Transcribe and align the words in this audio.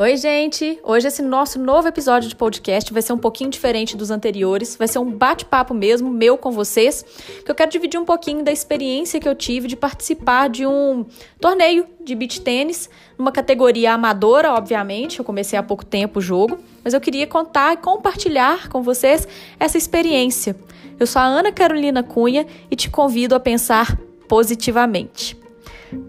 Oi, 0.00 0.16
gente! 0.16 0.78
Hoje 0.84 1.08
esse 1.08 1.20
nosso 1.20 1.58
novo 1.58 1.88
episódio 1.88 2.28
de 2.28 2.36
podcast 2.36 2.92
vai 2.92 3.02
ser 3.02 3.12
um 3.12 3.18
pouquinho 3.18 3.50
diferente 3.50 3.96
dos 3.96 4.12
anteriores. 4.12 4.76
Vai 4.76 4.86
ser 4.86 5.00
um 5.00 5.10
bate-papo 5.10 5.74
mesmo, 5.74 6.08
meu 6.08 6.38
com 6.38 6.52
vocês, 6.52 7.04
que 7.44 7.50
eu 7.50 7.54
quero 7.54 7.68
dividir 7.68 7.98
um 7.98 8.04
pouquinho 8.04 8.44
da 8.44 8.52
experiência 8.52 9.18
que 9.18 9.28
eu 9.28 9.34
tive 9.34 9.66
de 9.66 9.74
participar 9.74 10.50
de 10.50 10.64
um 10.64 11.04
torneio 11.40 11.84
de 12.00 12.14
beach 12.14 12.40
tênis, 12.42 12.88
numa 13.18 13.32
categoria 13.32 13.92
amadora, 13.92 14.52
obviamente. 14.52 15.18
Eu 15.18 15.24
comecei 15.24 15.58
há 15.58 15.64
pouco 15.64 15.84
tempo 15.84 16.20
o 16.20 16.22
jogo, 16.22 16.60
mas 16.84 16.94
eu 16.94 17.00
queria 17.00 17.26
contar 17.26 17.72
e 17.72 17.78
compartilhar 17.78 18.68
com 18.68 18.80
vocês 18.82 19.26
essa 19.58 19.76
experiência. 19.76 20.54
Eu 20.96 21.08
sou 21.08 21.20
a 21.20 21.24
Ana 21.24 21.50
Carolina 21.50 22.04
Cunha 22.04 22.46
e 22.70 22.76
te 22.76 22.88
convido 22.88 23.34
a 23.34 23.40
pensar 23.40 23.98
positivamente. 24.28 25.36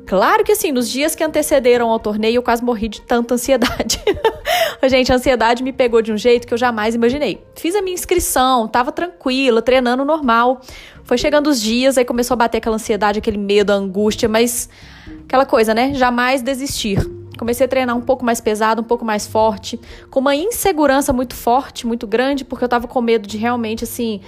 Claro 0.05 0.43
que 0.43 0.51
assim, 0.51 0.71
nos 0.71 0.89
dias 0.89 1.15
que 1.15 1.23
antecederam 1.23 1.89
ao 1.89 1.99
torneio, 1.99 2.37
eu 2.37 2.43
quase 2.43 2.63
morri 2.63 2.87
de 2.87 3.01
tanta 3.01 3.35
ansiedade. 3.35 4.01
Gente, 4.87 5.11
a 5.11 5.15
ansiedade 5.15 5.63
me 5.63 5.71
pegou 5.71 6.01
de 6.01 6.11
um 6.11 6.17
jeito 6.17 6.47
que 6.47 6.53
eu 6.53 6.57
jamais 6.57 6.95
imaginei. 6.95 7.43
Fiz 7.55 7.75
a 7.75 7.81
minha 7.81 7.93
inscrição, 7.93 8.67
tava 8.67 8.91
tranquila, 8.91 9.61
treinando 9.61 10.03
normal. 10.03 10.61
Foi 11.03 11.17
chegando 11.17 11.47
os 11.47 11.61
dias, 11.61 11.97
aí 11.97 12.05
começou 12.05 12.35
a 12.35 12.37
bater 12.37 12.57
aquela 12.57 12.75
ansiedade, 12.75 13.19
aquele 13.19 13.37
medo, 13.37 13.71
a 13.71 13.75
angústia, 13.75 14.29
mas 14.29 14.69
aquela 15.25 15.45
coisa, 15.45 15.73
né? 15.73 15.93
Jamais 15.93 16.41
desistir. 16.41 16.99
Comecei 17.39 17.65
a 17.65 17.69
treinar 17.69 17.95
um 17.95 18.01
pouco 18.01 18.25
mais 18.25 18.41
pesado, 18.41 18.81
um 18.81 18.83
pouco 18.83 19.05
mais 19.05 19.25
forte, 19.25 19.79
com 20.09 20.19
uma 20.19 20.35
insegurança 20.35 21.13
muito 21.13 21.33
forte, 21.33 21.87
muito 21.87 22.05
grande, 22.05 22.43
porque 22.43 22.65
eu 22.65 22.67
tava 22.67 22.85
com 22.85 22.99
medo 22.99 23.25
de 23.25 23.37
realmente, 23.37 23.85
assim, 23.85 24.19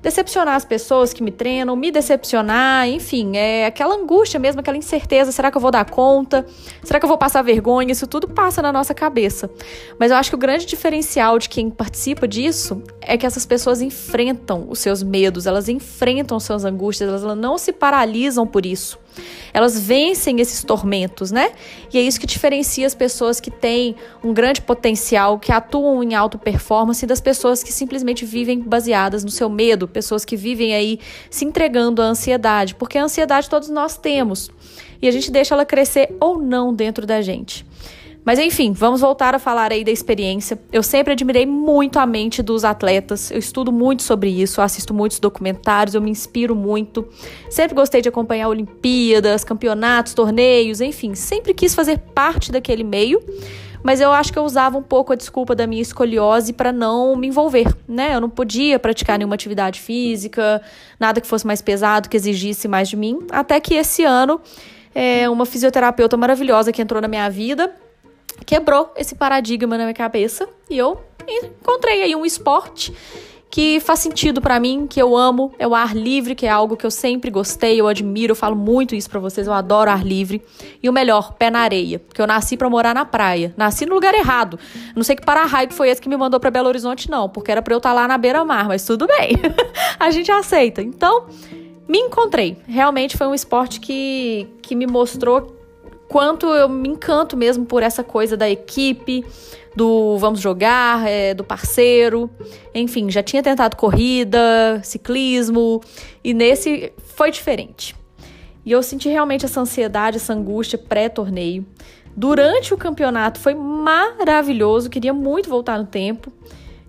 decepcionar 0.00 0.54
as 0.54 0.64
pessoas 0.64 1.12
que 1.12 1.20
me 1.20 1.32
treinam, 1.32 1.74
me 1.74 1.90
decepcionar, 1.90 2.88
enfim, 2.88 3.36
é 3.36 3.66
aquela 3.66 3.96
angústia 3.96 4.38
mesmo, 4.38 4.60
aquela 4.60 4.76
incerteza: 4.76 5.32
será 5.32 5.50
que 5.50 5.56
eu 5.56 5.60
vou 5.60 5.72
dar 5.72 5.84
conta? 5.84 6.46
Será 6.84 7.00
que 7.00 7.04
eu 7.04 7.08
vou 7.08 7.18
passar 7.18 7.42
vergonha? 7.42 7.90
Isso 7.90 8.06
tudo 8.06 8.28
passa 8.28 8.62
na 8.62 8.70
nossa 8.70 8.94
cabeça. 8.94 9.50
Mas 9.98 10.12
eu 10.12 10.16
acho 10.16 10.30
que 10.30 10.36
o 10.36 10.38
grande 10.38 10.64
diferencial 10.64 11.40
de 11.40 11.48
quem 11.48 11.70
participa 11.70 12.28
disso 12.28 12.80
é 13.00 13.18
que 13.18 13.26
essas 13.26 13.44
pessoas 13.44 13.80
enfrentam 13.82 14.66
os 14.68 14.78
seus 14.78 15.02
medos, 15.02 15.44
elas 15.44 15.68
enfrentam 15.68 16.38
suas 16.38 16.64
angústias, 16.64 17.08
elas 17.08 17.36
não 17.36 17.58
se 17.58 17.72
paralisam 17.72 18.46
por 18.46 18.64
isso. 18.64 18.96
Elas 19.52 19.78
vencem 19.80 20.40
esses 20.40 20.62
tormentos, 20.62 21.30
né? 21.30 21.52
E 21.92 21.98
é 21.98 22.02
isso 22.02 22.20
que 22.20 22.26
diferencia 22.26 22.86
as 22.86 22.94
pessoas 22.94 23.40
que 23.40 23.50
têm 23.50 23.96
um 24.22 24.32
grande 24.32 24.62
potencial, 24.62 25.38
que 25.38 25.52
atuam 25.52 26.02
em 26.02 26.14
alta 26.14 26.38
performance, 26.38 27.06
das 27.06 27.20
pessoas 27.20 27.62
que 27.62 27.72
simplesmente 27.72 28.24
vivem 28.24 28.60
baseadas 28.60 29.24
no 29.24 29.30
seu 29.30 29.48
medo, 29.48 29.88
pessoas 29.88 30.24
que 30.24 30.36
vivem 30.36 30.74
aí 30.74 31.00
se 31.28 31.44
entregando 31.44 32.00
à 32.00 32.06
ansiedade, 32.06 32.74
porque 32.74 32.98
a 32.98 33.04
ansiedade 33.04 33.50
todos 33.50 33.68
nós 33.68 33.96
temos. 33.96 34.50
E 35.02 35.08
a 35.08 35.10
gente 35.10 35.30
deixa 35.30 35.54
ela 35.54 35.64
crescer 35.64 36.14
ou 36.20 36.38
não 36.38 36.74
dentro 36.74 37.06
da 37.06 37.20
gente. 37.22 37.66
Mas 38.24 38.38
enfim, 38.38 38.72
vamos 38.72 39.00
voltar 39.00 39.34
a 39.34 39.38
falar 39.38 39.72
aí 39.72 39.82
da 39.82 39.90
experiência. 39.90 40.58
Eu 40.72 40.82
sempre 40.82 41.12
admirei 41.12 41.46
muito 41.46 41.98
a 41.98 42.06
mente 42.06 42.42
dos 42.42 42.64
atletas. 42.64 43.30
Eu 43.30 43.38
estudo 43.38 43.72
muito 43.72 44.02
sobre 44.02 44.28
isso, 44.28 44.60
assisto 44.60 44.92
muitos 44.92 45.18
documentários, 45.18 45.94
eu 45.94 46.02
me 46.02 46.10
inspiro 46.10 46.54
muito. 46.54 47.08
Sempre 47.48 47.74
gostei 47.74 48.02
de 48.02 48.08
acompanhar 48.08 48.48
Olimpíadas, 48.48 49.42
campeonatos, 49.42 50.12
torneios, 50.12 50.80
enfim, 50.80 51.14
sempre 51.14 51.54
quis 51.54 51.74
fazer 51.74 51.98
parte 52.14 52.52
daquele 52.52 52.84
meio. 52.84 53.22
Mas 53.82 53.98
eu 53.98 54.12
acho 54.12 54.30
que 54.30 54.38
eu 54.38 54.44
usava 54.44 54.76
um 54.76 54.82
pouco 54.82 55.14
a 55.14 55.16
desculpa 55.16 55.54
da 55.54 55.66
minha 55.66 55.80
escoliose 55.80 56.52
para 56.52 56.70
não 56.70 57.16
me 57.16 57.28
envolver, 57.28 57.74
né? 57.88 58.14
Eu 58.14 58.20
não 58.20 58.28
podia 58.28 58.78
praticar 58.78 59.16
nenhuma 59.18 59.34
atividade 59.34 59.80
física, 59.80 60.60
nada 60.98 61.18
que 61.18 61.26
fosse 61.26 61.46
mais 61.46 61.62
pesado, 61.62 62.06
que 62.06 62.16
exigisse 62.16 62.68
mais 62.68 62.90
de 62.90 62.96
mim. 62.96 63.20
Até 63.30 63.58
que 63.58 63.74
esse 63.74 64.04
ano, 64.04 64.38
é, 64.94 65.30
uma 65.30 65.46
fisioterapeuta 65.46 66.14
maravilhosa 66.14 66.70
que 66.72 66.82
entrou 66.82 67.00
na 67.00 67.08
minha 67.08 67.28
vida 67.30 67.72
quebrou 68.44 68.92
esse 68.96 69.14
paradigma 69.14 69.76
na 69.76 69.84
minha 69.84 69.94
cabeça 69.94 70.48
e 70.68 70.76
eu 70.76 71.00
encontrei 71.28 72.02
aí 72.02 72.14
um 72.14 72.24
esporte 72.24 72.92
que 73.50 73.80
faz 73.80 73.98
sentido 73.98 74.40
para 74.40 74.60
mim, 74.60 74.86
que 74.88 75.02
eu 75.02 75.16
amo, 75.16 75.52
é 75.58 75.66
o 75.66 75.74
ar 75.74 75.94
livre, 75.94 76.36
que 76.36 76.46
é 76.46 76.48
algo 76.48 76.76
que 76.76 76.86
eu 76.86 76.90
sempre 76.90 77.30
gostei, 77.30 77.80
eu 77.80 77.88
admiro, 77.88 78.30
eu 78.30 78.36
falo 78.36 78.54
muito 78.54 78.94
isso 78.94 79.10
para 79.10 79.18
vocês, 79.18 79.46
eu 79.46 79.52
adoro 79.52 79.90
ar 79.90 80.06
livre. 80.06 80.40
E 80.80 80.88
o 80.88 80.92
melhor, 80.92 81.32
pé 81.32 81.50
na 81.50 81.58
areia, 81.58 81.98
porque 81.98 82.22
eu 82.22 82.28
nasci 82.28 82.56
para 82.56 82.70
morar 82.70 82.94
na 82.94 83.04
praia. 83.04 83.52
Nasci 83.56 83.84
no 83.86 83.94
lugar 83.94 84.14
errado. 84.14 84.58
Não 84.94 85.02
sei 85.02 85.16
que 85.16 85.24
para-raio 85.24 85.72
foi 85.72 85.88
esse 85.88 86.00
que 86.00 86.08
me 86.08 86.16
mandou 86.16 86.38
para 86.38 86.50
Belo 86.50 86.68
Horizonte 86.68 87.10
não, 87.10 87.28
porque 87.28 87.50
era 87.50 87.60
para 87.60 87.74
eu 87.74 87.78
estar 87.78 87.90
tá 87.90 87.94
lá 87.94 88.06
na 88.06 88.16
beira-mar, 88.16 88.68
mas 88.68 88.84
tudo 88.84 89.08
bem. 89.08 89.32
a 89.98 90.10
gente 90.12 90.30
aceita. 90.30 90.80
Então, 90.80 91.26
me 91.88 91.98
encontrei. 91.98 92.56
Realmente 92.68 93.16
foi 93.16 93.26
um 93.26 93.34
esporte 93.34 93.80
que 93.80 94.46
que 94.62 94.76
me 94.76 94.86
mostrou 94.86 95.59
quanto 96.10 96.46
eu 96.46 96.68
me 96.68 96.88
encanto 96.88 97.36
mesmo 97.36 97.64
por 97.64 97.84
essa 97.84 98.02
coisa 98.02 98.36
da 98.36 98.50
equipe, 98.50 99.24
do 99.76 100.18
vamos 100.18 100.40
jogar, 100.40 101.08
é, 101.08 101.32
do 101.32 101.44
parceiro. 101.44 102.28
Enfim, 102.74 103.08
já 103.08 103.22
tinha 103.22 103.40
tentado 103.40 103.76
corrida, 103.76 104.80
ciclismo, 104.82 105.80
e 106.24 106.34
nesse 106.34 106.92
foi 107.14 107.30
diferente. 107.30 107.94
E 108.66 108.72
eu 108.72 108.82
senti 108.82 109.08
realmente 109.08 109.44
essa 109.44 109.60
ansiedade, 109.60 110.16
essa 110.16 110.32
angústia 110.32 110.76
pré-torneio. 110.76 111.64
Durante 112.16 112.74
o 112.74 112.76
campeonato 112.76 113.38
foi 113.38 113.54
maravilhoso, 113.54 114.90
queria 114.90 115.14
muito 115.14 115.48
voltar 115.48 115.78
no 115.78 115.86
tempo. 115.86 116.32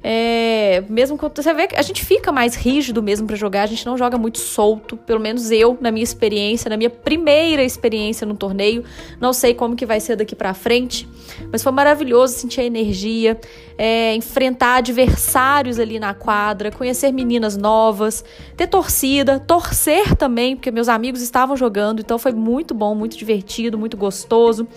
É, 0.03 0.84
mesmo 0.89 1.17
quando 1.17 1.41
você 1.41 1.53
vê 1.53 1.67
que 1.67 1.75
a 1.75 1.81
gente 1.81 2.03
fica 2.03 2.31
mais 2.31 2.56
rígido 2.56 3.03
mesmo 3.03 3.28
para 3.28 3.35
jogar, 3.35 3.63
a 3.63 3.67
gente 3.67 3.85
não 3.85 3.97
joga 3.97 4.17
muito 4.17 4.39
solto, 4.39 4.97
pelo 4.97 5.19
menos 5.19 5.51
eu, 5.51 5.78
na 5.79 5.91
minha 5.91 6.03
experiência, 6.03 6.69
na 6.69 6.78
minha 6.78 6.89
primeira 6.89 7.63
experiência 7.63 8.25
no 8.25 8.35
torneio. 8.35 8.84
Não 9.19 9.31
sei 9.31 9.53
como 9.53 9.75
que 9.75 9.85
vai 9.85 10.00
ser 10.00 10.16
daqui 10.16 10.35
para 10.35 10.53
frente, 10.53 11.07
mas 11.52 11.64
foi 11.64 11.72
maravilhoso 11.72 12.34
sentir 12.34 12.62
a 12.62 12.64
energia, 12.64 13.40
é, 13.78 14.14
enfrentar 14.16 14.76
adversários 14.76 15.80
ali 15.80 16.00
na 16.00 16.14
quadra, 16.14 16.72
conhecer 16.72 17.12
meninas 17.12 17.58
novas, 17.58 18.24
ter 18.56 18.68
torcida, 18.68 19.40
torcer 19.40 20.16
também, 20.16 20.56
porque 20.56 20.72
meus 20.72 20.88
amigos 20.88 21.22
estavam 21.22 21.58
jogando, 21.58 22.00
então 22.00 22.18
foi 22.20 22.31
muito 22.31 22.74
bom, 22.74 22.94
muito 22.96 23.18
divertido, 23.18 23.78
muito 23.78 23.98
gostoso. 23.98 24.68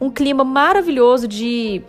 Um 0.00 0.10
clima 0.10 0.42
maravilhoso 0.42 1.28
de 1.28 1.82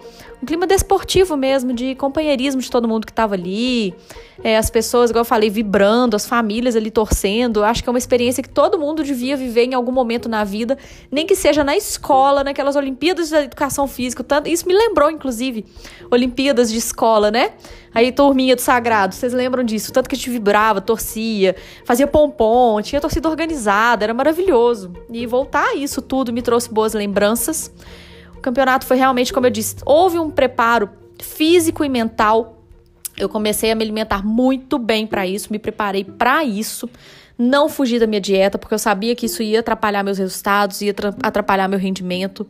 um 0.43 0.45
clima 0.45 0.67
desportivo 0.67 1.37
mesmo, 1.37 1.71
de 1.71 1.95
companheirismo 1.95 2.59
de 2.59 2.69
todo 2.69 2.85
mundo 2.85 3.05
que 3.05 3.13
estava 3.13 3.33
ali, 3.33 3.95
é, 4.43 4.57
as 4.57 4.69
pessoas, 4.69 5.09
igual 5.09 5.21
eu 5.21 5.25
falei, 5.25 5.49
vibrando, 5.49 6.17
as 6.17 6.27
famílias 6.27 6.75
ali 6.75 6.91
torcendo. 6.91 7.63
Acho 7.63 7.81
que 7.81 7.87
é 7.87 7.91
uma 7.91 7.97
experiência 7.97 8.43
que 8.43 8.49
todo 8.49 8.77
mundo 8.77 9.05
devia 9.05 9.37
viver 9.37 9.63
em 9.63 9.73
algum 9.73 9.91
momento 9.93 10.27
na 10.27 10.43
vida, 10.43 10.77
nem 11.09 11.25
que 11.25 11.33
seja 11.33 11.63
na 11.63 11.77
escola, 11.77 12.43
naquelas 12.43 12.75
Olimpíadas 12.75 13.29
de 13.29 13.35
Educação 13.37 13.87
Física. 13.87 14.02
Tanto, 14.09 14.49
isso 14.49 14.67
me 14.67 14.73
lembrou, 14.73 15.09
inclusive, 15.09 15.65
Olimpíadas 16.11 16.71
de 16.71 16.77
escola, 16.77 17.31
né? 17.31 17.51
Aí, 17.93 18.11
turminha 18.11 18.55
do 18.55 18.61
Sagrado, 18.61 19.13
vocês 19.15 19.33
lembram 19.33 19.63
disso? 19.63 19.93
Tanto 19.93 20.09
que 20.09 20.15
a 20.15 20.17
gente 20.17 20.29
vibrava, 20.29 20.81
torcia, 20.81 21.55
fazia 21.85 22.07
pompom, 22.07 22.81
tinha 22.81 22.99
torcida 22.99 23.29
organizada, 23.29 24.03
era 24.03 24.13
maravilhoso. 24.13 24.91
E 25.11 25.25
voltar 25.25 25.69
a 25.69 25.75
isso 25.75 26.01
tudo 26.01 26.33
me 26.33 26.41
trouxe 26.41 26.73
boas 26.73 26.93
lembranças 26.93 27.71
campeonato 28.43 28.85
foi 28.85 28.97
realmente, 28.97 29.33
como 29.33 29.47
eu 29.47 29.49
disse, 29.49 29.77
houve 29.85 30.19
um 30.19 30.29
preparo 30.29 30.89
físico 31.19 31.83
e 31.83 31.89
mental. 31.89 32.61
Eu 33.17 33.29
comecei 33.29 33.71
a 33.71 33.75
me 33.75 33.83
alimentar 33.83 34.23
muito 34.23 34.77
bem 34.77 35.07
para 35.07 35.25
isso, 35.25 35.47
me 35.51 35.57
preparei 35.57 36.03
para 36.03 36.43
isso. 36.43 36.89
Não 37.37 37.67
fugi 37.67 37.97
da 37.97 38.05
minha 38.05 38.21
dieta, 38.21 38.59
porque 38.59 38.73
eu 38.73 38.79
sabia 38.79 39.15
que 39.15 39.25
isso 39.25 39.41
ia 39.41 39.61
atrapalhar 39.61 40.03
meus 40.03 40.19
resultados, 40.19 40.81
ia 40.81 40.93
atrapalhar 41.23 41.67
meu 41.67 41.79
rendimento. 41.79 42.45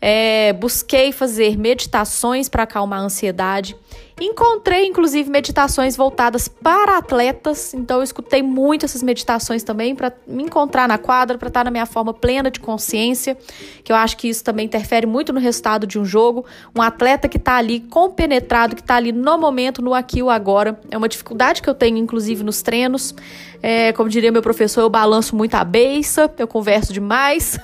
É, 0.00 0.52
busquei 0.52 1.12
fazer 1.12 1.58
meditações 1.58 2.48
para 2.48 2.62
acalmar 2.62 3.00
a 3.00 3.02
ansiedade. 3.02 3.76
Encontrei, 4.20 4.86
inclusive, 4.86 5.30
meditações 5.30 5.96
voltadas 5.96 6.48
para 6.48 6.98
atletas, 6.98 7.72
então 7.72 7.98
eu 7.98 8.02
escutei 8.02 8.42
muito 8.42 8.84
essas 8.84 9.02
meditações 9.02 9.62
também 9.62 9.94
para 9.94 10.12
me 10.26 10.42
encontrar 10.42 10.88
na 10.88 10.98
quadra, 10.98 11.38
para 11.38 11.48
estar 11.48 11.64
na 11.64 11.70
minha 11.70 11.86
forma 11.86 12.12
plena 12.12 12.50
de 12.50 12.58
consciência, 12.58 13.36
que 13.84 13.92
eu 13.92 13.96
acho 13.96 14.16
que 14.16 14.28
isso 14.28 14.42
também 14.42 14.66
interfere 14.66 15.06
muito 15.06 15.32
no 15.32 15.38
resultado 15.38 15.86
de 15.86 15.98
um 15.98 16.04
jogo. 16.04 16.44
Um 16.76 16.82
atleta 16.82 17.28
que 17.28 17.36
está 17.36 17.56
ali 17.56 17.80
compenetrado, 17.80 18.74
que 18.74 18.82
está 18.82 18.96
ali 18.96 19.12
no 19.12 19.38
momento, 19.38 19.80
no 19.80 19.94
aqui 19.94 20.18
e 20.18 20.28
agora. 20.28 20.78
É 20.90 20.96
uma 20.96 21.08
dificuldade 21.08 21.62
que 21.62 21.70
eu 21.70 21.74
tenho, 21.74 21.96
inclusive, 21.96 22.42
nos 22.42 22.60
treinos. 22.60 23.14
É, 23.62 23.92
como 23.92 24.08
diria 24.08 24.30
meu 24.30 24.42
professor, 24.42 24.82
eu 24.82 24.90
balanço 24.90 25.34
muito 25.34 25.54
a 25.54 25.64
beça, 25.64 26.32
eu 26.38 26.46
converso 26.46 26.92
demais. 26.92 27.58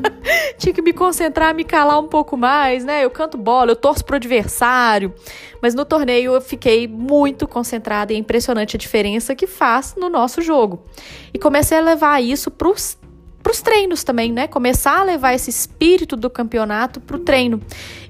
Tinha 0.56 0.72
que 0.72 0.80
me 0.80 0.92
concentrar, 0.92 1.54
me 1.54 1.64
calar 1.64 1.98
um 1.98 2.08
pouco 2.08 2.36
mais, 2.36 2.84
né? 2.84 3.04
Eu 3.04 3.10
canto 3.10 3.36
bola, 3.36 3.72
eu 3.72 3.76
torço 3.76 4.04
pro 4.04 4.16
adversário. 4.16 5.12
Mas 5.60 5.74
no 5.74 5.84
torneio 5.94 6.34
eu 6.34 6.40
fiquei 6.40 6.88
muito 6.88 7.46
concentrada 7.46 8.12
e 8.12 8.16
é 8.16 8.18
impressionante 8.18 8.76
a 8.76 8.78
diferença 8.78 9.32
que 9.32 9.46
faz 9.46 9.94
no 9.96 10.08
nosso 10.08 10.42
jogo. 10.42 10.84
E 11.32 11.38
comecei 11.38 11.78
a 11.78 11.80
levar 11.80 12.20
isso 12.20 12.50
pros 12.50 12.98
para 13.44 13.52
os 13.52 13.60
treinos 13.60 14.02
também, 14.02 14.32
né? 14.32 14.48
Começar 14.48 15.00
a 15.00 15.04
levar 15.04 15.34
esse 15.34 15.50
espírito 15.50 16.16
do 16.16 16.30
campeonato 16.30 16.98
para 16.98 17.14
o 17.14 17.18
treino. 17.18 17.60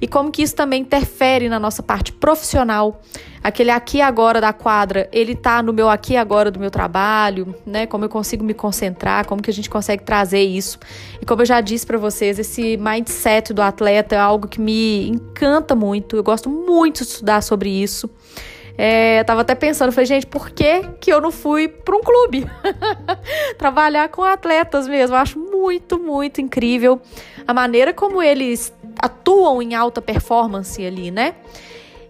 E 0.01 0.07
como 0.07 0.31
que 0.31 0.41
isso 0.41 0.55
também 0.55 0.83
interfere 0.83 1.49
na 1.49 1.59
nossa 1.59 1.83
parte 1.83 2.13
profissional. 2.13 3.03
Aquele 3.43 3.73
aqui 3.73 4.01
agora 4.01 4.41
da 4.41 4.53
quadra, 4.53 5.09
ele 5.13 5.35
tá 5.35 5.61
no 5.61 5.73
meu 5.73 5.91
aqui 5.91 6.17
agora 6.17 6.53
do 6.53 6.61
meu 6.61 6.71
trabalho, 6.71 7.53
né? 7.67 7.85
Como 7.85 8.05
eu 8.05 8.09
consigo 8.09 8.45
me 8.45 8.55
concentrar, 8.55 9.27
como 9.27 9.43
que 9.43 9.51
a 9.51 9.53
gente 9.53 9.69
consegue 9.69 10.05
trazer 10.05 10.43
isso. 10.43 10.79
E 11.21 11.27
como 11.27 11.43
eu 11.43 11.47
já 11.47 11.61
disse 11.61 11.85
para 11.85 11.99
vocês, 11.99 12.39
esse 12.39 12.77
mindset 12.77 13.53
do 13.53 13.61
atleta 13.61 14.15
é 14.15 14.19
algo 14.19 14.47
que 14.47 14.61
me 14.61 15.09
encanta 15.09 15.75
muito. 15.75 16.15
Eu 16.15 16.23
gosto 16.23 16.49
muito 16.49 17.03
de 17.03 17.11
estudar 17.11 17.43
sobre 17.43 17.69
isso. 17.69 18.09
É, 18.77 19.21
eu 19.21 19.25
tava 19.25 19.43
até 19.43 19.55
pensando, 19.55 19.93
falei, 19.93 20.07
gente, 20.07 20.27
por 20.27 20.51
que, 20.51 20.83
que 21.01 21.13
eu 21.13 21.21
não 21.21 21.31
fui 21.31 21.69
para 21.69 21.97
um 21.97 22.01
clube? 22.01 22.47
Trabalhar 23.57 24.09
com 24.09 24.23
atletas 24.23 24.89
mesmo. 24.89 25.15
Eu 25.15 25.21
acho 25.21 25.39
muito, 25.39 25.99
muito 25.99 26.41
incrível 26.41 27.01
a 27.47 27.55
maneira 27.55 27.93
como 27.93 28.23
eles 28.23 28.73
atuam 29.01 29.63
em 29.63 29.75
alta 29.75 30.03
performance 30.03 30.85
ali, 30.85 31.11
né? 31.11 31.35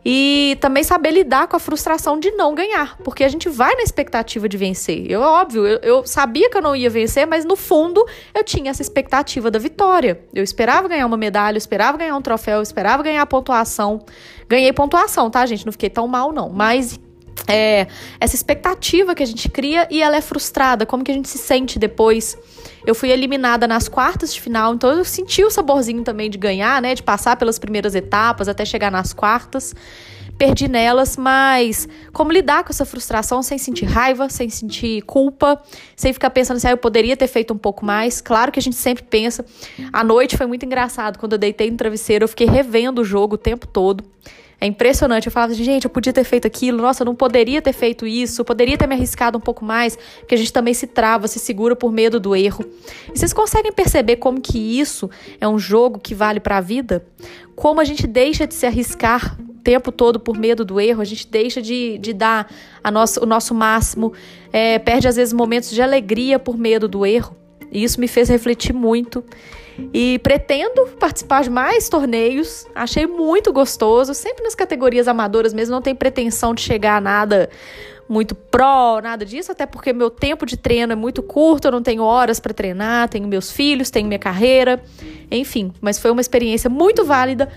E 0.05 0.59
também 0.61 0.85
saber 0.85 1.13
lidar 1.13 1.49
com 1.49 1.57
a 1.57 1.59
frustração 1.59 2.19
de 2.21 2.31
não 2.33 2.55
ganhar, 2.55 2.99
porque 2.99 3.25
a 3.25 3.29
gente 3.29 3.49
vai 3.49 3.75
na 3.75 3.83
expectativa 3.83 4.47
de 4.47 4.57
vencer. 4.57 5.11
Eu, 5.11 5.23
óbvio, 5.23 5.67
eu, 5.67 5.79
eu, 5.83 6.07
sabia 6.07 6.51
que 6.51 6.57
eu 6.59 6.63
não 6.63 6.77
ia 6.77 6.91
vencer, 6.91 7.27
mas 7.27 7.45
no 7.45 7.57
fundo 7.57 8.05
eu 8.35 8.45
tinha 8.45 8.71
essa 8.71 8.83
expectativa 8.83 9.51
da 9.51 9.59
vitória. 9.59 10.21
Eu 10.35 10.45
esperava 10.45 10.89
ganhar 10.89 11.07
uma 11.07 11.17
medalha, 11.17 11.57
eu 11.57 11.59
esperava 11.59 11.97
ganhar 11.97 12.17
um 12.17 12.23
troféu, 12.23 12.57
eu 12.57 12.63
esperava 12.63 13.03
ganhar 13.03 13.25
pontuação. 13.27 14.05
Ganhei 14.47 14.73
pontuação, 14.75 15.31
tá, 15.31 15.47
gente? 15.47 15.65
Não 15.65 15.73
fiquei 15.73 15.89
tão 15.89 16.07
mal, 16.07 16.33
não. 16.33 16.51
Mas 16.51 17.01
é, 17.47 17.87
essa 18.19 18.35
expectativa 18.35 19.15
que 19.15 19.23
a 19.23 19.27
gente 19.27 19.49
cria 19.49 19.87
e 19.91 20.03
ela 20.03 20.17
é 20.17 20.21
frustrada, 20.21 20.87
como 20.87 21.05
que 21.05 21.11
a 21.11 21.15
gente 21.15 21.29
se 21.29 21.39
sente 21.39 21.79
depois. 21.79 22.37
Eu 22.87 22.95
fui 22.95 23.11
eliminada 23.11 23.67
nas 23.67 23.89
quartas 23.89 24.33
de 24.33 24.41
final, 24.41 24.75
então 24.75 24.91
eu 24.91 25.05
senti 25.05 25.43
o 25.45 25.51
saborzinho 25.51 26.03
também 26.03 26.31
de 26.31 26.39
ganhar, 26.39 26.81
né, 26.83 26.95
de 26.95 27.03
passar 27.03 27.37
pelas 27.37 27.59
primeiras 27.59 27.95
etapas 27.95 28.49
até 28.49 28.65
chegar 28.65 28.91
nas 28.91 29.13
quartas. 29.13 29.75
Perdi 30.37 30.67
nelas, 30.67 31.17
mas 31.17 31.89
como 32.13 32.33
lidar 32.33 32.65
com 32.65 32.71
essa 32.71 32.85
frustração 32.85 33.41
sem 33.41 33.57
sentir 33.57 33.85
raiva, 33.85 34.29
sem 34.29 34.49
sentir 34.49 35.03
culpa, 35.03 35.63
sem 35.95 36.13
ficar 36.13 36.29
pensando 36.31 36.57
assim, 36.57 36.67
ah, 36.67 36.73
eu 36.73 36.77
poderia 36.77 37.17
ter 37.17 37.29
feito 37.29 37.55
um 37.55 37.59
pouco 37.59 37.85
mais. 37.85 38.21
Claro 38.21 38.51
que 38.51 38.59
a 38.59 38.63
gente 38.63 38.75
sempre 38.75 39.05
pensa. 39.05 39.45
A 39.93 40.03
noite 40.03 40.37
foi 40.37 40.47
muito 40.47 40.67
engraçado, 40.67 41.21
quando 41.21 41.35
eu 41.35 41.39
deitei 41.39 41.71
no 41.71 41.77
travesseiro, 41.77 42.25
eu 42.25 42.29
fiquei 42.29 42.49
revendo 42.49 43.03
o 43.03 43.05
jogo 43.05 43.37
o 43.37 43.39
tempo 43.39 43.69
todo. 43.69 44.05
É 44.65 44.67
impressionante. 44.67 45.27
Eu 45.27 45.33
falava 45.33 45.53
assim, 45.53 45.63
gente, 45.63 45.85
eu 45.85 45.91
podia 45.91 46.11
ter 46.11 46.25
feito 46.25 46.47
aquilo, 46.47 46.81
nossa, 46.81 47.03
eu 47.03 47.05
não 47.05 47.15
poderia 47.15 47.61
ter 47.61 47.75
feito 47.75 48.07
isso, 48.07 48.41
eu 48.41 48.47
poderia 48.47 48.79
ter 48.79 48.87
me 48.87 48.95
arriscado 48.95 49.37
um 49.37 49.41
pouco 49.41 49.63
mais, 49.63 49.95
porque 50.21 50.35
a 50.35 50.39
gente 50.39 50.51
também 50.51 50.73
se 50.73 50.87
trava, 50.87 51.29
se 51.29 51.39
segura 51.39 51.77
por 51.77 51.93
medo 51.93 52.19
do 52.19 52.35
erro. 52.35 52.65
E 53.15 53.19
vocês 53.19 53.35
conseguem 53.35 53.71
perceber 53.71 54.17
como 54.17 54.41
que 54.41 54.59
isso 54.81 55.11
é 55.39 55.47
um 55.47 55.59
jogo 55.59 56.01
que 56.01 56.15
vale 56.15 56.41
para 56.41 56.57
a 56.57 56.61
vida? 56.63 57.05
Como 57.55 57.79
a 57.79 57.85
gente 57.85 58.07
deixa 58.07 58.47
de 58.47 58.55
se 58.55 58.65
arriscar 58.65 59.37
o 59.39 59.53
tempo 59.63 59.93
todo 59.93 60.19
por 60.19 60.35
medo 60.35 60.65
do 60.65 60.81
erro, 60.81 61.03
a 61.03 61.05
gente 61.05 61.27
deixa 61.27 61.61
de, 61.61 61.99
de 61.99 62.15
dar 62.15 62.51
a 62.83 62.89
o 63.21 63.27
nosso 63.27 63.55
máximo, 63.55 64.15
é, 64.51 64.79
perde 64.79 65.07
às 65.07 65.17
vezes 65.17 65.35
momentos 65.35 65.69
de 65.69 65.83
alegria 65.83 66.39
por 66.39 66.57
medo 66.57 66.89
do 66.89 67.05
erro. 67.05 67.37
E 67.71 67.85
isso 67.85 68.01
me 68.01 68.09
fez 68.09 68.31
refletir 68.31 68.73
muito. 68.73 69.23
E 69.93 70.19
pretendo 70.21 70.87
participar 70.99 71.43
de 71.43 71.51
mais 71.51 71.89
torneios. 71.89 72.67
Achei 72.75 73.07
muito 73.07 73.53
gostoso, 73.53 74.15
sempre 74.15 74.45
nas 74.45 74.55
categorias 74.55 75.09
amadoras 75.09 75.53
mesmo, 75.53 75.75
não 75.75 75.83
tem 75.83 75.95
pretensão 75.95 76.55
de 76.55 76.63
chegar 76.63 76.97
a 76.97 77.01
nada 77.01 77.51
muito 78.09 78.35
pró, 78.35 79.01
nada 79.03 79.25
disso, 79.25 79.51
até 79.51 79.65
porque 79.67 79.93
meu 79.93 80.11
tempo 80.11 80.45
de 80.45 80.57
treino 80.57 80.93
é 80.93 80.97
muito 80.97 81.23
curto, 81.23 81.67
eu 81.67 81.73
não 81.73 81.83
tenho 81.83 82.03
horas 82.03 82.39
para 82.39 82.53
treinar, 82.53 83.09
tenho 83.09 83.27
meus 83.27 83.51
filhos, 83.51 83.91
tenho 83.91 84.07
minha 84.07 84.19
carreira, 84.19 84.83
enfim, 85.31 85.73
mas 85.81 85.99
foi 85.99 86.11
uma 86.11 86.21
experiência 86.21 86.69
muito 86.69 87.05
válida. 87.05 87.51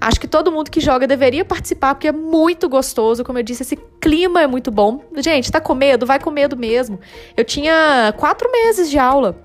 Acho 0.00 0.20
que 0.20 0.26
todo 0.26 0.50
mundo 0.50 0.68
que 0.68 0.80
joga 0.80 1.06
deveria 1.06 1.44
participar, 1.44 1.94
porque 1.94 2.08
é 2.08 2.12
muito 2.12 2.68
gostoso. 2.68 3.22
Como 3.22 3.38
eu 3.38 3.42
disse, 3.44 3.62
esse 3.62 3.76
clima 4.00 4.42
é 4.42 4.48
muito 4.48 4.68
bom. 4.68 5.04
Gente, 5.18 5.52
tá 5.52 5.60
com 5.60 5.76
medo? 5.76 6.04
Vai 6.04 6.18
com 6.18 6.28
medo 6.28 6.56
mesmo. 6.56 6.98
Eu 7.36 7.44
tinha 7.44 8.12
quatro 8.16 8.50
meses 8.50 8.90
de 8.90 8.98
aula 8.98 9.40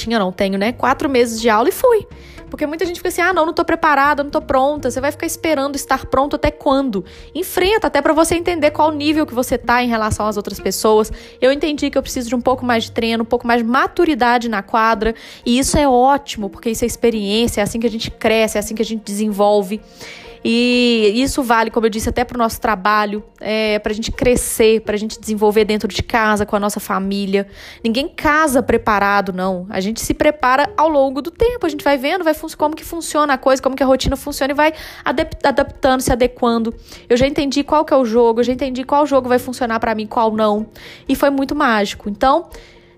tinha, 0.00 0.18
não 0.18 0.32
tenho, 0.32 0.58
né? 0.58 0.72
Quatro 0.72 1.08
meses 1.08 1.40
de 1.40 1.48
aula 1.48 1.68
e 1.68 1.72
fui. 1.72 2.06
Porque 2.50 2.66
muita 2.66 2.84
gente 2.84 2.96
fica 2.96 3.08
assim: 3.08 3.20
ah, 3.22 3.32
não, 3.32 3.46
não 3.46 3.52
tô 3.52 3.64
preparada, 3.64 4.24
não 4.24 4.30
tô 4.30 4.42
pronta. 4.42 4.90
Você 4.90 5.00
vai 5.00 5.12
ficar 5.12 5.26
esperando 5.26 5.76
estar 5.76 6.06
pronto 6.06 6.36
até 6.36 6.50
quando? 6.50 7.04
Enfrenta, 7.34 7.86
até 7.86 8.02
para 8.02 8.12
você 8.12 8.34
entender 8.34 8.72
qual 8.72 8.90
nível 8.90 9.24
que 9.24 9.32
você 9.32 9.56
tá 9.56 9.82
em 9.82 9.88
relação 9.88 10.26
às 10.26 10.36
outras 10.36 10.58
pessoas. 10.58 11.12
Eu 11.40 11.52
entendi 11.52 11.88
que 11.88 11.96
eu 11.96 12.02
preciso 12.02 12.28
de 12.28 12.34
um 12.34 12.40
pouco 12.40 12.66
mais 12.66 12.84
de 12.84 12.92
treino, 12.92 13.22
um 13.22 13.26
pouco 13.26 13.46
mais 13.46 13.62
de 13.62 13.68
maturidade 13.68 14.48
na 14.48 14.62
quadra. 14.62 15.14
E 15.46 15.58
isso 15.58 15.78
é 15.78 15.88
ótimo, 15.88 16.50
porque 16.50 16.70
isso 16.70 16.84
é 16.84 16.86
experiência, 16.86 17.60
é 17.60 17.64
assim 17.64 17.78
que 17.78 17.86
a 17.86 17.90
gente 17.90 18.10
cresce, 18.10 18.58
é 18.58 18.60
assim 18.60 18.74
que 18.74 18.82
a 18.82 18.84
gente 18.84 19.04
desenvolve. 19.04 19.80
E 20.42 21.12
isso 21.16 21.42
vale, 21.42 21.70
como 21.70 21.86
eu 21.86 21.90
disse, 21.90 22.08
até 22.08 22.24
para 22.24 22.36
o 22.36 22.38
nosso 22.38 22.60
trabalho, 22.60 23.22
é, 23.40 23.78
para 23.78 23.92
a 23.92 23.94
gente 23.94 24.10
crescer, 24.10 24.80
para 24.80 24.94
a 24.94 24.98
gente 24.98 25.20
desenvolver 25.20 25.64
dentro 25.64 25.86
de 25.86 26.02
casa, 26.02 26.46
com 26.46 26.56
a 26.56 26.60
nossa 26.60 26.80
família. 26.80 27.46
Ninguém 27.84 28.08
casa 28.08 28.62
preparado, 28.62 29.32
não. 29.32 29.66
A 29.68 29.80
gente 29.80 30.00
se 30.00 30.14
prepara 30.14 30.72
ao 30.76 30.88
longo 30.88 31.20
do 31.20 31.30
tempo. 31.30 31.66
A 31.66 31.68
gente 31.68 31.84
vai 31.84 31.98
vendo 31.98 32.24
vai 32.24 32.34
como 32.56 32.74
que 32.74 32.84
funciona 32.84 33.34
a 33.34 33.38
coisa, 33.38 33.62
como 33.62 33.76
que 33.76 33.82
a 33.82 33.86
rotina 33.86 34.16
funciona 34.16 34.52
e 34.52 34.56
vai 34.56 34.72
adaptando, 35.04 36.00
se 36.00 36.12
adequando. 36.12 36.74
Eu 37.08 37.16
já 37.16 37.26
entendi 37.26 37.62
qual 37.62 37.84
que 37.84 37.92
é 37.92 37.96
o 37.96 38.04
jogo, 38.04 38.40
eu 38.40 38.44
já 38.44 38.52
entendi 38.52 38.82
qual 38.82 39.06
jogo 39.06 39.28
vai 39.28 39.38
funcionar 39.38 39.78
para 39.78 39.94
mim, 39.94 40.06
qual 40.06 40.32
não. 40.32 40.66
E 41.08 41.14
foi 41.14 41.28
muito 41.28 41.54
mágico. 41.54 42.08
Então, 42.08 42.48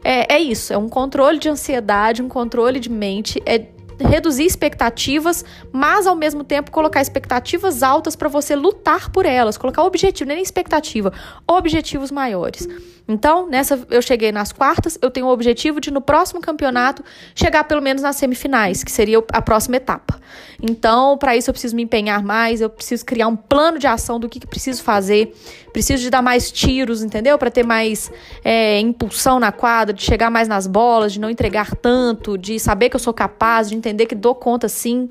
é, 0.04 0.34
é 0.34 0.38
isso. 0.38 0.72
É 0.72 0.78
um 0.78 0.88
controle 0.88 1.38
de 1.38 1.48
ansiedade, 1.48 2.22
um 2.22 2.28
controle 2.28 2.80
de 2.80 2.90
mente. 2.90 3.40
É 3.46 3.66
reduzir 4.02 4.44
expectativas, 4.44 5.44
mas 5.72 6.06
ao 6.06 6.14
mesmo 6.14 6.44
tempo 6.44 6.70
colocar 6.70 7.00
expectativas 7.00 7.82
altas 7.82 8.16
para 8.16 8.28
você 8.28 8.54
lutar 8.54 9.10
por 9.10 9.26
elas, 9.26 9.56
colocar 9.56 9.82
objetivo, 9.84 10.28
nem 10.28 10.42
expectativa, 10.42 11.12
objetivos 11.46 12.10
maiores. 12.10 12.68
Então, 13.08 13.48
nessa 13.48 13.84
eu 13.90 14.00
cheguei 14.00 14.30
nas 14.30 14.52
quartas, 14.52 14.98
eu 15.02 15.10
tenho 15.10 15.26
o 15.26 15.30
objetivo 15.30 15.80
de 15.80 15.90
no 15.90 16.00
próximo 16.00 16.40
campeonato 16.40 17.02
chegar 17.34 17.64
pelo 17.64 17.82
menos 17.82 18.02
nas 18.02 18.16
semifinais, 18.16 18.84
que 18.84 18.92
seria 18.92 19.22
a 19.32 19.42
próxima 19.42 19.76
etapa. 19.76 20.20
Então, 20.62 21.18
para 21.18 21.36
isso 21.36 21.50
eu 21.50 21.52
preciso 21.52 21.74
me 21.74 21.82
empenhar 21.82 22.22
mais, 22.22 22.60
eu 22.60 22.70
preciso 22.70 23.04
criar 23.04 23.26
um 23.26 23.36
plano 23.36 23.78
de 23.78 23.86
ação 23.86 24.20
do 24.20 24.28
que, 24.28 24.38
que 24.38 24.46
preciso 24.46 24.82
fazer, 24.82 25.34
preciso 25.72 26.02
de 26.02 26.10
dar 26.10 26.22
mais 26.22 26.52
tiros, 26.52 27.02
entendeu? 27.02 27.36
Para 27.36 27.50
ter 27.50 27.64
mais 27.64 28.10
é, 28.44 28.78
impulsão 28.78 29.40
na 29.40 29.50
quadra, 29.50 29.92
de 29.92 30.02
chegar 30.02 30.30
mais 30.30 30.46
nas 30.46 30.66
bolas, 30.66 31.12
de 31.12 31.20
não 31.20 31.28
entregar 31.28 31.74
tanto, 31.76 32.38
de 32.38 32.58
saber 32.58 32.88
que 32.88 32.96
eu 32.96 33.00
sou 33.00 33.12
capaz, 33.12 33.68
de 33.68 33.74
entender 33.74 33.91
que 34.06 34.14
dou 34.14 34.34
conta 34.34 34.68
sim. 34.68 35.08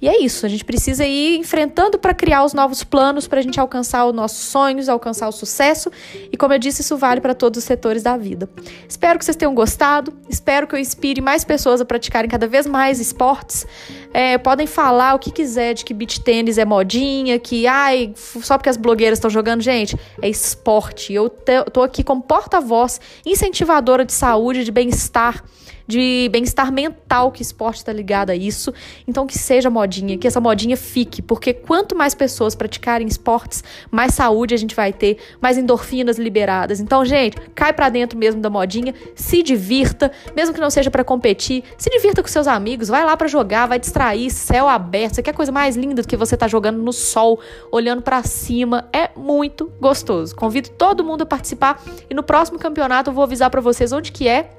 E 0.00 0.08
é 0.08 0.22
isso, 0.22 0.46
a 0.46 0.48
gente 0.48 0.64
precisa 0.64 1.04
ir 1.04 1.38
enfrentando 1.38 1.98
para 1.98 2.14
criar 2.14 2.44
os 2.44 2.54
novos 2.54 2.84
planos 2.84 3.26
para 3.26 3.40
a 3.40 3.42
gente 3.42 3.58
alcançar 3.58 4.06
os 4.06 4.14
nossos 4.14 4.38
sonhos, 4.38 4.88
alcançar 4.88 5.26
o 5.26 5.32
sucesso. 5.32 5.90
E 6.30 6.36
como 6.36 6.54
eu 6.54 6.58
disse, 6.58 6.82
isso 6.82 6.96
vale 6.96 7.20
para 7.20 7.34
todos 7.34 7.58
os 7.58 7.64
setores 7.64 8.04
da 8.04 8.16
vida. 8.16 8.48
Espero 8.88 9.18
que 9.18 9.24
vocês 9.24 9.36
tenham 9.36 9.52
gostado, 9.52 10.12
espero 10.28 10.68
que 10.68 10.74
eu 10.76 10.78
inspire 10.78 11.20
mais 11.20 11.42
pessoas 11.42 11.80
a 11.80 11.84
praticarem 11.84 12.30
cada 12.30 12.46
vez 12.46 12.64
mais 12.64 13.00
esportes. 13.00 13.66
É, 14.14 14.38
podem 14.38 14.68
falar 14.68 15.14
o 15.14 15.18
que 15.18 15.32
quiser 15.32 15.74
de 15.74 15.84
que 15.84 15.92
beach 15.92 16.20
tênis 16.20 16.58
é 16.58 16.64
modinha, 16.64 17.36
que 17.36 17.66
ai, 17.66 18.12
só 18.16 18.56
porque 18.56 18.70
as 18.70 18.76
blogueiras 18.76 19.18
estão 19.18 19.28
jogando, 19.28 19.62
gente, 19.62 19.98
é 20.22 20.28
esporte. 20.28 21.12
Eu 21.12 21.28
tô 21.72 21.82
aqui 21.82 22.04
como 22.04 22.22
porta-voz, 22.22 23.00
incentivadora 23.26 24.04
de 24.04 24.12
saúde, 24.12 24.62
de 24.62 24.70
bem-estar 24.70 25.42
de 25.88 26.28
bem-estar 26.30 26.70
mental 26.70 27.32
que 27.32 27.40
esporte 27.40 27.78
está 27.78 27.92
ligado 27.92 28.28
a 28.30 28.36
isso. 28.36 28.72
Então 29.08 29.26
que 29.26 29.38
seja 29.38 29.70
modinha, 29.70 30.18
que 30.18 30.26
essa 30.26 30.40
modinha 30.40 30.76
fique, 30.76 31.22
porque 31.22 31.54
quanto 31.54 31.96
mais 31.96 32.14
pessoas 32.14 32.54
praticarem 32.54 33.08
esportes, 33.08 33.64
mais 33.90 34.14
saúde 34.14 34.54
a 34.54 34.58
gente 34.58 34.76
vai 34.76 34.92
ter, 34.92 35.16
mais 35.40 35.56
endorfinas 35.56 36.18
liberadas. 36.18 36.78
Então, 36.78 37.04
gente, 37.04 37.38
cai 37.54 37.72
para 37.72 37.88
dentro 37.88 38.18
mesmo 38.18 38.40
da 38.40 38.50
modinha, 38.50 38.94
se 39.14 39.42
divirta, 39.42 40.12
mesmo 40.36 40.54
que 40.54 40.60
não 40.60 40.68
seja 40.68 40.90
para 40.90 41.02
competir, 41.02 41.64
se 41.78 41.88
divirta 41.88 42.22
com 42.22 42.28
seus 42.28 42.46
amigos, 42.46 42.88
vai 42.88 43.04
lá 43.04 43.16
para 43.16 43.26
jogar, 43.26 43.66
vai 43.66 43.78
distrair, 43.78 44.30
céu 44.30 44.68
aberto. 44.68 45.14
Você 45.14 45.22
quer 45.22 45.32
coisa 45.32 45.50
mais 45.50 45.74
linda 45.74 46.02
do 46.02 46.08
que 46.08 46.16
você 46.16 46.36
tá 46.36 46.46
jogando 46.46 46.82
no 46.82 46.92
sol, 46.92 47.40
olhando 47.72 48.02
para 48.02 48.22
cima, 48.22 48.88
é 48.92 49.08
muito 49.16 49.72
gostoso. 49.80 50.36
Convido 50.36 50.68
todo 50.70 51.02
mundo 51.02 51.22
a 51.22 51.26
participar 51.26 51.82
e 52.10 52.14
no 52.14 52.22
próximo 52.22 52.58
campeonato 52.58 53.08
eu 53.08 53.14
vou 53.14 53.24
avisar 53.24 53.48
para 53.48 53.60
vocês 53.62 53.90
onde 53.92 54.12
que 54.12 54.28
é 54.28 54.50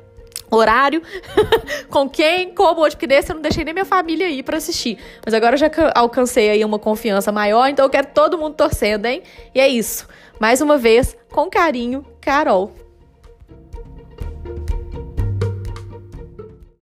horário, 0.51 1.01
com 1.89 2.09
quem, 2.09 2.53
como 2.53 2.81
hoje, 2.81 2.95
porque 2.95 3.07
desse 3.07 3.31
eu 3.31 3.35
não 3.35 3.41
deixei 3.41 3.63
nem 3.63 3.73
minha 3.73 3.85
família 3.85 4.29
ir 4.29 4.43
para 4.43 4.57
assistir. 4.57 4.97
Mas 5.23 5.33
agora 5.33 5.55
eu 5.55 5.59
já 5.59 5.69
alcancei 5.95 6.49
aí 6.49 6.65
uma 6.65 6.79
confiança 6.79 7.31
maior, 7.31 7.67
então 7.67 7.85
eu 7.85 7.89
quero 7.89 8.07
todo 8.13 8.37
mundo 8.37 8.55
torcendo, 8.55 9.05
hein? 9.05 9.23
E 9.53 9.59
é 9.59 9.67
isso. 9.67 10.07
Mais 10.39 10.61
uma 10.61 10.77
vez, 10.77 11.15
com 11.31 11.49
carinho, 11.49 12.05
Carol. 12.21 12.88